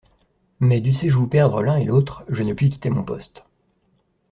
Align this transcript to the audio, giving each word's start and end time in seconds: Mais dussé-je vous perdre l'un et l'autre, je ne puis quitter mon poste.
Mais 0.59 0.81
dussé-je 0.81 1.13
vous 1.15 1.27
perdre 1.27 1.61
l'un 1.61 1.77
et 1.77 1.85
l'autre, 1.85 2.23
je 2.27 2.41
ne 2.41 2.55
puis 2.55 2.71
quitter 2.71 2.89
mon 2.89 3.03
poste. 3.03 3.45